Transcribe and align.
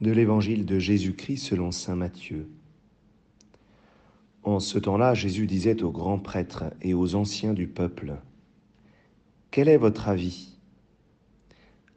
de 0.00 0.12
l'évangile 0.12 0.64
de 0.64 0.78
Jésus-Christ 0.78 1.38
selon 1.38 1.72
Saint 1.72 1.96
Matthieu. 1.96 2.48
En 4.44 4.60
ce 4.60 4.78
temps-là, 4.78 5.14
Jésus 5.14 5.46
disait 5.46 5.82
aux 5.82 5.90
grands 5.90 6.18
prêtres 6.18 6.64
et 6.82 6.94
aux 6.94 7.14
anciens 7.14 7.52
du 7.52 7.66
peuple, 7.66 8.14
Quel 9.50 9.68
est 9.68 9.76
votre 9.76 10.08
avis? 10.08 10.56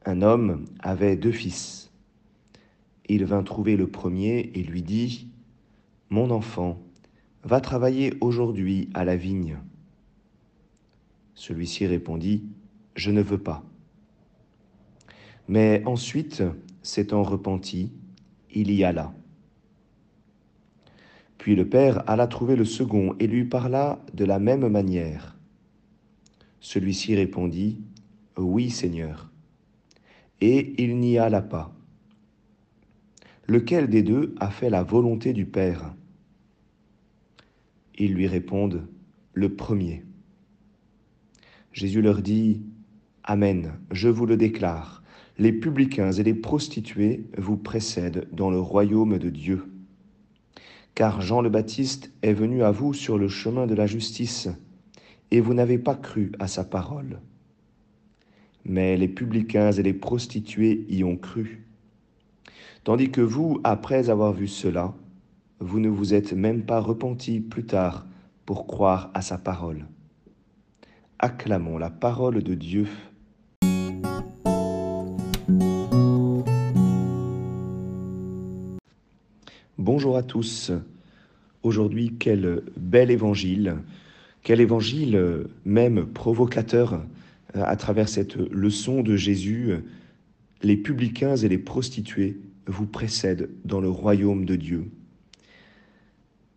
Un 0.04 0.20
homme 0.20 0.64
avait 0.80 1.16
deux 1.16 1.32
fils. 1.32 1.92
Il 3.08 3.24
vint 3.24 3.44
trouver 3.44 3.76
le 3.76 3.86
premier 3.86 4.50
et 4.54 4.62
lui 4.62 4.82
dit, 4.82 5.28
Mon 6.10 6.30
enfant, 6.30 6.80
va 7.44 7.60
travailler 7.60 8.14
aujourd'hui 8.20 8.88
à 8.94 9.04
la 9.04 9.16
vigne. 9.16 9.58
Celui-ci 11.34 11.86
répondit, 11.86 12.44
Je 12.96 13.10
ne 13.10 13.22
veux 13.22 13.38
pas. 13.38 13.64
Mais 15.48 15.82
ensuite, 15.86 16.42
s'étant 16.82 17.22
repenti, 17.22 17.90
il 18.54 18.70
y 18.70 18.84
alla. 18.84 19.14
Puis 21.38 21.56
le 21.56 21.68
père 21.68 22.08
alla 22.08 22.26
trouver 22.26 22.54
le 22.54 22.64
second 22.64 23.16
et 23.18 23.26
lui 23.26 23.44
parla 23.44 24.04
de 24.14 24.24
la 24.24 24.38
même 24.38 24.68
manière. 24.68 25.36
Celui-ci 26.60 27.16
répondit, 27.16 27.80
Oui, 28.36 28.70
Seigneur. 28.70 29.30
Et 30.40 30.80
il 30.82 30.98
n'y 30.98 31.18
alla 31.18 31.42
pas. 31.42 31.74
Lequel 33.48 33.88
des 33.88 34.02
deux 34.02 34.34
a 34.38 34.50
fait 34.50 34.70
la 34.70 34.84
volonté 34.84 35.32
du 35.32 35.46
Père? 35.46 35.94
Ils 37.98 38.14
lui 38.14 38.28
répondent, 38.28 38.86
Le 39.34 39.54
premier. 39.54 40.04
Jésus 41.72 42.02
leur 42.02 42.22
dit, 42.22 42.62
Amen, 43.24 43.72
je 43.90 44.08
vous 44.08 44.26
le 44.26 44.36
déclare 44.36 45.01
les 45.42 45.52
publicains 45.52 46.12
et 46.12 46.22
les 46.22 46.34
prostituées 46.34 47.26
vous 47.36 47.56
précèdent 47.56 48.28
dans 48.30 48.48
le 48.48 48.60
royaume 48.60 49.18
de 49.18 49.28
Dieu. 49.28 49.64
Car 50.94 51.20
Jean 51.20 51.40
le 51.40 51.50
Baptiste 51.50 52.12
est 52.22 52.32
venu 52.32 52.62
à 52.62 52.70
vous 52.70 52.94
sur 52.94 53.18
le 53.18 53.26
chemin 53.26 53.66
de 53.66 53.74
la 53.74 53.88
justice, 53.88 54.48
et 55.32 55.40
vous 55.40 55.52
n'avez 55.52 55.78
pas 55.78 55.96
cru 55.96 56.30
à 56.38 56.46
sa 56.46 56.62
parole. 56.62 57.18
Mais 58.64 58.96
les 58.96 59.08
publicains 59.08 59.72
et 59.72 59.82
les 59.82 59.94
prostituées 59.94 60.86
y 60.88 61.02
ont 61.02 61.16
cru. 61.16 61.66
Tandis 62.84 63.10
que 63.10 63.20
vous, 63.20 63.60
après 63.64 64.10
avoir 64.10 64.32
vu 64.32 64.46
cela, 64.46 64.94
vous 65.58 65.80
ne 65.80 65.88
vous 65.88 66.14
êtes 66.14 66.34
même 66.34 66.62
pas 66.62 66.78
repentis 66.78 67.40
plus 67.40 67.66
tard 67.66 68.06
pour 68.46 68.68
croire 68.68 69.10
à 69.12 69.22
sa 69.22 69.38
parole. 69.38 69.86
Acclamons 71.18 71.78
la 71.78 71.90
parole 71.90 72.44
de 72.44 72.54
Dieu. 72.54 72.86
Bonjour 79.84 80.16
à 80.16 80.22
tous. 80.22 80.70
Aujourd'hui, 81.64 82.14
quel 82.16 82.62
bel 82.76 83.10
évangile, 83.10 83.78
quel 84.44 84.60
évangile 84.60 85.48
même 85.64 86.06
provocateur 86.06 87.04
euh, 87.56 87.64
à 87.64 87.74
travers 87.74 88.08
cette 88.08 88.36
leçon 88.36 89.02
de 89.02 89.16
Jésus. 89.16 89.72
Les 90.62 90.76
publicains 90.76 91.34
et 91.34 91.48
les 91.48 91.58
prostituées 91.58 92.38
vous 92.68 92.86
précèdent 92.86 93.50
dans 93.64 93.80
le 93.80 93.90
royaume 93.90 94.44
de 94.44 94.54
Dieu. 94.54 94.88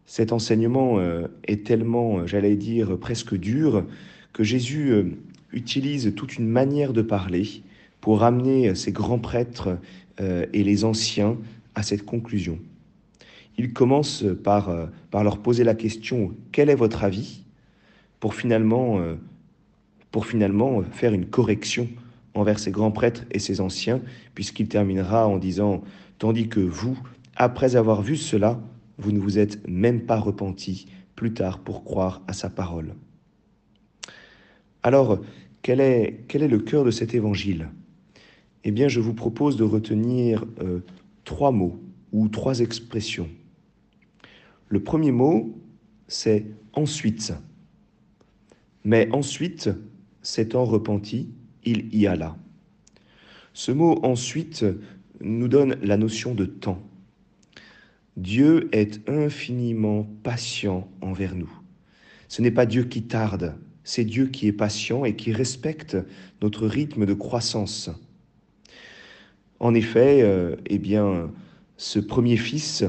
Cet 0.06 0.32
enseignement 0.32 1.00
euh, 1.00 1.26
est 1.48 1.66
tellement, 1.66 2.28
j'allais 2.28 2.56
dire, 2.56 2.96
presque 3.00 3.36
dur, 3.36 3.88
que 4.34 4.44
Jésus 4.44 4.92
euh, 4.92 5.06
utilise 5.52 6.14
toute 6.16 6.38
une 6.38 6.48
manière 6.48 6.94
de 6.94 7.02
parler 7.02 7.64
pour 8.02 8.22
amener 8.22 8.76
ses 8.76 8.92
grands 8.92 9.18
prêtres 9.18 9.80
et 10.20 10.64
les 10.64 10.86
anciens 10.86 11.40
à 11.74 11.82
cette 11.82 12.06
conclusion 12.06 12.60
il 13.58 13.74
commence 13.74 14.24
par, 14.44 14.70
euh, 14.70 14.88
par 15.12 15.24
leur 15.24 15.40
poser 15.40 15.64
la 15.64 15.76
question 15.76 16.36
quel 16.52 16.70
est 16.70 16.76
votre 16.76 17.04
avis 17.04 17.44
pour 18.20 18.36
finalement, 18.36 19.00
euh, 19.00 19.16
faire 20.92 21.14
une 21.14 21.26
correction 21.26 21.88
envers 22.34 22.60
ses 22.60 22.72
grands 22.72 22.92
prêtres 22.92 23.24
et 23.32 23.40
ses 23.40 23.62
anciens, 23.62 24.02
puisqu'il 24.34 24.68
terminera 24.68 25.28
en 25.28 25.38
disant 25.38 25.84
tandis 26.18 26.48
que 26.48 26.60
vous, 26.60 26.98
après 27.36 27.76
avoir 27.76 28.02
vu 28.02 28.18
cela, 28.18 28.60
vous 28.98 29.12
ne 29.12 29.20
vous 29.20 29.38
êtes 29.38 29.68
même 29.68 30.02
pas 30.02 30.20
repentis 30.20 30.88
plus 31.16 31.34
tard 31.34 31.60
pour 31.60 31.84
croire 31.84 32.22
à 32.28 32.34
sa 32.34 32.50
parole. 32.50 32.96
Alors, 34.84 35.20
quel 35.62 35.80
est, 35.82 36.26
quel 36.28 36.44
est 36.44 36.48
le 36.48 36.60
cœur 36.60 36.84
de 36.84 36.92
cet 36.92 37.14
évangile? 37.14 37.70
Eh 38.64 38.72
bien, 38.72 38.88
je 38.88 39.00
vous 39.00 39.14
propose 39.14 39.58
de 39.58 39.64
retenir 39.64 40.46
euh, 40.62 40.80
trois 41.24 41.52
mots 41.52 41.80
ou 42.12 42.28
trois 42.28 42.60
expressions. 42.60 43.30
Le 44.68 44.82
premier 44.82 45.12
mot, 45.12 45.58
c'est 46.08 46.46
ensuite. 46.74 47.34
Mais 48.84 49.10
ensuite, 49.12 49.70
s'étant 50.22 50.66
repenti, 50.66 51.30
il 51.64 51.94
y 51.96 52.08
alla. 52.08 52.38
Ce 53.54 53.72
mot 53.72 54.00
ensuite 54.04 54.66
nous 55.22 55.48
donne 55.48 55.78
la 55.82 55.98
notion 55.98 56.36
de 56.36 56.46
temps. 56.46 56.82
Dieu 58.18 58.70
est 58.72 59.08
infiniment 59.10 60.08
patient 60.24 60.90
envers 61.02 61.36
nous. 61.36 61.52
Ce 62.28 62.42
n'est 62.42 62.52
pas 62.52 62.66
Dieu 62.66 62.86
qui 62.86 63.04
tarde, 63.04 63.56
c'est 63.84 64.06
Dieu 64.06 64.28
qui 64.28 64.48
est 64.48 64.54
patient 64.54 65.06
et 65.06 65.16
qui 65.16 65.32
respecte 65.32 65.98
notre 66.42 66.68
rythme 66.68 67.06
de 67.06 67.14
croissance. 67.14 67.90
En 69.60 69.74
effet, 69.74 70.22
euh, 70.22 70.56
eh 70.66 70.80
bien, 70.80 71.32
ce 71.78 72.00
premier 72.00 72.38
fils 72.38 72.84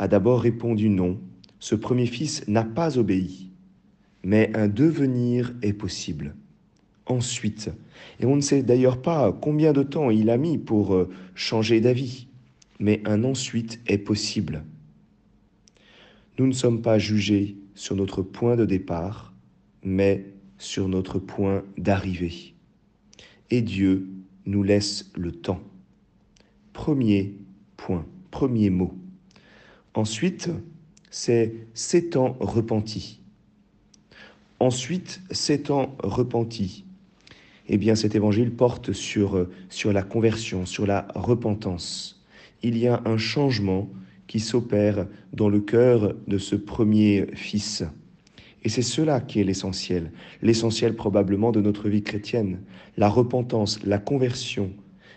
a 0.00 0.08
d'abord 0.08 0.40
répondu 0.40 0.88
non. 0.88 1.20
Ce 1.58 1.74
premier 1.74 2.06
fils 2.06 2.48
n'a 2.48 2.64
pas 2.64 2.98
obéi. 2.98 3.50
Mais 4.24 4.50
un 4.54 4.66
devenir 4.66 5.54
est 5.60 5.74
possible. 5.74 6.34
Ensuite, 7.04 7.70
et 8.18 8.24
on 8.24 8.34
ne 8.34 8.40
sait 8.40 8.62
d'ailleurs 8.62 9.02
pas 9.02 9.30
combien 9.30 9.72
de 9.72 9.82
temps 9.82 10.10
il 10.10 10.30
a 10.30 10.38
mis 10.38 10.56
pour 10.56 10.94
euh, 10.94 11.10
changer 11.34 11.80
d'avis, 11.80 12.28
mais 12.78 13.02
un 13.04 13.24
ensuite 13.24 13.80
est 13.86 13.98
possible. 13.98 14.64
Nous 16.38 16.46
ne 16.46 16.52
sommes 16.52 16.80
pas 16.80 16.98
jugés 16.98 17.56
sur 17.74 17.94
notre 17.94 18.22
point 18.22 18.56
de 18.56 18.64
départ, 18.64 19.34
mais 19.82 20.32
sur 20.56 20.88
notre 20.88 21.18
point 21.18 21.62
d'arrivée. 21.76 22.54
Et 23.50 23.60
Dieu 23.60 24.08
nous 24.46 24.62
laisse 24.62 25.10
le 25.14 25.32
temps. 25.32 25.60
Premier 26.72 27.34
point, 27.76 28.06
premier 28.30 28.70
mot. 28.70 28.94
Ensuite, 29.94 30.50
c'est 31.10 31.54
s'étant 31.74 32.36
repenti. 32.40 33.20
Ensuite, 34.60 35.20
s'étant 35.30 35.96
repenti. 36.02 36.84
Eh 37.68 37.78
bien, 37.78 37.94
cet 37.94 38.14
évangile 38.14 38.52
porte 38.52 38.92
sur, 38.92 39.48
sur 39.68 39.92
la 39.92 40.02
conversion, 40.02 40.66
sur 40.66 40.86
la 40.86 41.08
repentance. 41.14 42.22
Il 42.62 42.76
y 42.76 42.86
a 42.86 43.02
un 43.04 43.16
changement 43.16 43.88
qui 44.26 44.38
s'opère 44.38 45.06
dans 45.32 45.48
le 45.48 45.60
cœur 45.60 46.14
de 46.28 46.38
ce 46.38 46.54
premier 46.54 47.26
fils. 47.34 47.82
Et 48.62 48.68
c'est 48.68 48.82
cela 48.82 49.20
qui 49.20 49.40
est 49.40 49.44
l'essentiel, 49.44 50.12
l'essentiel 50.42 50.94
probablement 50.94 51.50
de 51.50 51.60
notre 51.60 51.88
vie 51.88 52.02
chrétienne, 52.02 52.60
la 52.96 53.08
repentance, 53.08 53.82
la 53.82 53.98
conversion, 53.98 54.70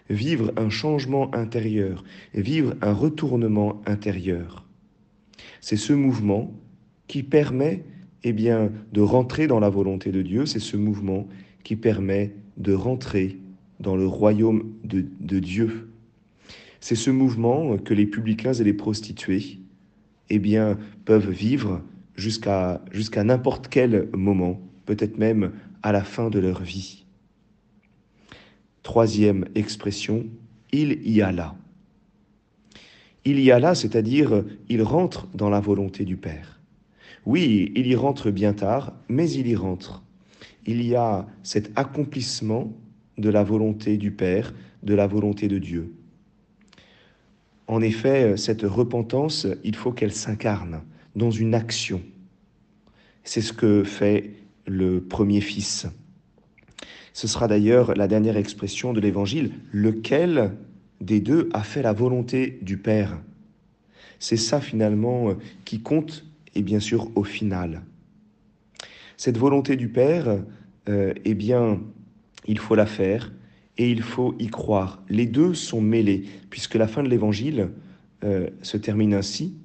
vivre 0.09 0.53
un 0.58 0.69
changement 0.69 1.34
intérieur, 1.34 2.03
vivre 2.34 2.75
un 2.81 2.94
retournement 2.94 3.81
intérieur. 3.86 4.66
C'est 5.62 5.78
ce 5.78 5.94
mouvement 5.94 6.52
qui 7.08 7.24
permet 7.24 7.84
eh 8.24 8.34
bien, 8.34 8.72
de 8.94 9.02
rentrer 9.02 9.47
dans 9.47 9.59
la 9.59 9.69
volonté 9.69 10.12
de 10.12 10.22
Dieu, 10.22 10.46
c'est 10.46 10.59
ce 10.59 10.78
mouvement 10.78 11.28
qui 11.63 11.75
permet 11.75 12.34
de 12.58 12.74
rentrer 12.74 13.38
dans 13.80 13.95
le 13.95 14.07
royaume 14.07 14.74
de, 14.83 15.39
Dieu. 15.39 15.89
C'est 16.80 16.95
ce 16.95 17.10
mouvement 17.10 17.77
que 17.77 17.94
les 17.94 18.06
publicains 18.06 18.54
et 18.54 18.63
les 18.63 18.74
prostituées 18.74 19.60
eh 20.30 20.39
bien, 20.39 20.77
peuvent 21.06 21.30
vivre 21.30 21.81
jusqu'à 22.16 22.80
n'importe 23.24 23.68
quel 23.68 24.07
moment, 24.13 24.62
peut-être 24.86 25.18
même 25.18 25.51
à 25.81 25.92
la 25.92 26.04
fin 26.04 26.30
de 26.30 26.39
leur 26.39 26.62
vie. 26.62 27.02
Troisième 28.83 29.45
expression, 29.56 30.25
il 30.71 31.09
y 31.09 31.21
a 31.21 31.31
là. 31.31 31.56
Il 33.25 33.39
y 33.39 33.51
a 33.51 33.59
là, 33.59 33.75
c'est-à-dire 33.75 34.44
il 34.68 34.83
rentre 34.83 35.27
dans 35.33 35.50
la 35.50 35.62
volonté 35.62 36.03
du 36.03 36.18
Père. 36.18 36.59
Oui, 37.25 37.71
il 37.75 37.88
y 37.88 37.95
rentre 37.95 38.30
bien 38.31 38.53
tard, 38.53 38.94
mais 39.07 39.31
il 39.31 39.47
y 39.47 39.56
rentre. 39.56 40.03
Il 40.65 40.85
y 40.85 40.95
a 40.95 41.25
cet 41.44 41.71
accomplissement 41.77 42.74
de 43.18 43.30
la 43.30 43.44
volonté 43.44 43.97
du 43.97 44.12
Père, 44.12 44.53
de 44.83 44.94
la 44.94 45.07
volonté 45.07 45.47
de 45.47 45.59
Dieu. 45.59 45.94
En 47.68 47.81
effet, 47.81 48.36
cette 48.36 48.63
repentance, 48.63 49.47
il 49.63 49.75
faut 49.75 49.94
qu'elle 49.94 50.12
s'incarne 50.12 50.81
dans 51.15 51.31
une 51.31 51.56
action. 51.56 52.01
C'est 53.24 53.41
ce 53.41 53.53
que 53.53 53.86
fait 53.86 54.31
le 54.65 55.01
premier 55.01 55.39
fils. 55.39 55.88
Ce 57.13 57.27
sera 57.27 57.48
d'ailleurs 57.48 57.94
la 57.95 58.07
dernière 58.07 58.38
expression 58.38 58.92
de 58.92 59.00
l'Évangile, 59.00 59.51
lequel 59.71 60.51
des 61.00 61.19
deux 61.19 61.50
a 61.54 61.63
fait 61.63 61.81
la 61.81 61.94
volonté 61.94 62.60
du 62.62 62.77
Père? 62.77 63.18
C'est 64.19 64.38
ça 64.38 64.60
finalement 64.62 65.30
euh, 65.30 65.33
qui 65.65 65.81
compte, 65.81 66.25
et 66.56 66.62
bien 66.62 66.80
sûr 66.80 67.10
au 67.15 67.24
final. 67.24 67.83
Cette 69.18 69.38
volonté 69.38 69.75
du 69.75 69.89
Père, 69.89 70.39
euh, 70.89 71.13
eh 71.24 71.33
bien, 71.33 71.81
il 72.48 72.57
faut 72.57 72.75
la 72.75 72.86
faire 72.86 73.31
et 73.77 73.89
il 73.89 74.01
faut 74.01 74.36
y 74.39 74.48
croire. 74.48 75.01
Les 75.10 75.25
deux 75.25 75.54
sont 75.54 75.81
mêlés, 75.81 76.25
puisque 76.50 76.75
la 76.75 76.88
fin 76.88 77.04
de 77.04 77.10
l'Évangile 77.10 77.69
euh, 78.24 78.50
se 78.62 78.77
termine 78.77 79.13
ainsi. 79.13 79.56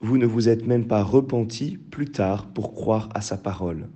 Vous 0.00 0.18
ne 0.18 0.26
vous 0.26 0.48
êtes 0.48 0.66
même 0.66 0.86
pas 0.86 1.02
repenti 1.02 1.78
plus 1.90 2.10
tard 2.10 2.46
pour 2.46 2.74
croire 2.74 3.08
à 3.14 3.20
sa 3.20 3.36
parole. 3.36 3.88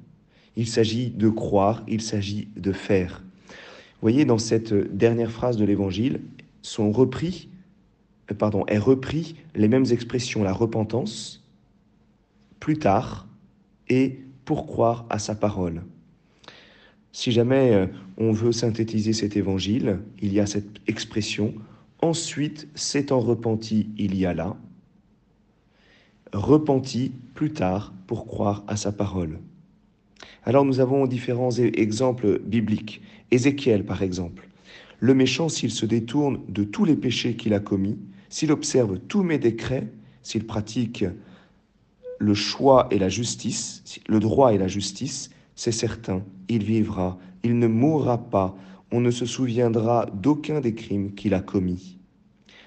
Il 0.58 0.66
s'agit 0.66 1.10
de 1.10 1.28
croire, 1.28 1.84
il 1.87 2.00
s'agit 2.00 2.49
de 2.56 2.72
faire. 2.72 3.22
Vous 3.46 4.02
voyez, 4.02 4.25
dans 4.25 4.38
cette 4.38 4.75
dernière 4.75 5.31
phrase 5.31 5.56
de 5.56 5.64
l'Évangile, 5.64 6.20
sont 6.62 6.90
repris, 6.90 7.49
euh, 8.28 8.34
pardon, 8.34 8.66
est 8.66 8.78
repris 8.78 9.37
les 9.55 9.69
mêmes 9.69 9.87
expressions, 9.93 10.43
la 10.43 10.52
repentance, 10.52 11.49
plus 12.58 12.76
tard, 12.76 13.28
et 13.88 14.19
pour 14.44 14.66
croire 14.66 15.06
à 15.10 15.20
sa 15.20 15.37
parole. 15.37 15.84
Si 17.12 17.31
jamais 17.31 17.72
euh, 17.72 17.87
on 18.16 18.32
veut 18.32 18.50
synthétiser 18.50 19.12
cet 19.12 19.37
évangile, 19.37 20.00
il 20.20 20.32
y 20.32 20.40
a 20.40 20.46
cette 20.46 20.81
expression 20.88 21.55
ensuite 22.02 22.66
s'étant 22.75 23.20
repenti, 23.20 23.90
il 23.96 24.16
y 24.16 24.26
a 24.26 24.34
là, 24.34 24.56
repenti 26.32 27.12
plus 27.34 27.52
tard 27.52 27.93
pour 28.08 28.26
croire 28.26 28.64
à 28.66 28.75
sa 28.75 28.90
parole. 28.90 29.38
Alors 30.44 30.65
nous 30.65 30.81
avons 30.81 31.06
différents 31.06 31.53
e-, 31.59 31.70
exemples 31.79 32.38
bibliques. 32.41 33.00
Ézéchiel 33.31 33.85
par 33.85 34.03
exemple. 34.03 34.49
Le 35.00 35.15
méchant, 35.15 35.49
s'il 35.49 35.70
se 35.70 35.87
détourne 35.87 36.41
de 36.49 36.65
tous 36.65 36.85
les 36.85 36.97
péchés 36.97 37.35
qu'il 37.35 37.55
a 37.55 37.61
commis, 37.61 37.99
s'il 38.29 38.50
observe 38.50 38.99
tous 38.99 39.23
mes 39.23 39.38
décrets, 39.38 39.87
s'il 40.23 40.44
pratique 40.47 41.05
le 42.19 42.35
choix 42.35 42.88
et 42.91 42.99
la 42.99 43.09
justice, 43.09 43.82
le 44.09 44.19
droit 44.19 44.53
et 44.53 44.59
la 44.59 44.67
justice, 44.67 45.31
c'est 45.55 45.73
certain, 45.73 46.23
il 46.49 46.65
vivra, 46.65 47.19
il 47.44 47.59
ne 47.59 47.67
mourra 47.67 48.19
pas, 48.19 48.56
on 48.91 49.00
ne 49.00 49.11
se 49.11 49.26
souviendra 49.26 50.06
d'aucun 50.15 50.61
des 50.61 50.75
crimes 50.75 51.15
qu'il 51.15 51.35
a 51.35 51.41
commis. 51.41 51.99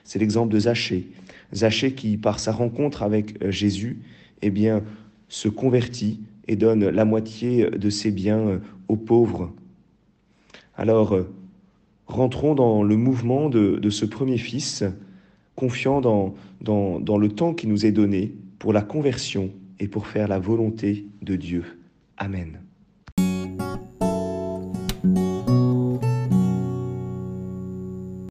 C'est 0.04 0.20
l'exemple 0.20 0.54
de 0.54 0.60
Zachée. 0.60 1.12
Zachée 1.54 1.94
qui, 1.94 2.18
par 2.18 2.40
sa 2.40 2.52
rencontre 2.52 3.04
avec 3.04 3.42
euh, 3.44 3.52
Jésus, 3.52 4.02
eh 4.42 4.50
bien, 4.50 4.84
se 5.28 5.48
convertit 5.48 6.20
et 6.48 6.56
donne 6.56 6.88
la 6.90 7.06
moitié 7.06 7.70
de 7.70 7.90
ses 7.90 8.12
biens 8.12 8.48
euh, 8.48 8.60
aux 8.88 8.98
pauvres. 8.98 9.52
Alors, 10.76 11.14
euh, 11.14 11.32
rentrons 12.08 12.56
dans 12.56 12.84
le 12.84 12.98
mouvement 12.98 13.50
de, 13.50 13.90
ce 13.90 14.06
premier 14.06 14.38
fils, 14.38 14.84
confiant 15.56 16.02
dans, 16.02 16.36
le 16.66 17.28
temps 17.28 17.54
qui 17.54 17.68
nous 17.68 17.86
est 17.86 17.92
donné 17.92 18.34
pour 18.60 18.74
la 18.74 18.82
conversion 18.82 19.52
et 19.80 19.88
pour 19.88 20.08
faire 20.08 20.28
la 20.28 20.40
volonté 20.40 21.08
de 21.22 21.36
Dieu. 21.36 21.64
Amen. 22.18 22.60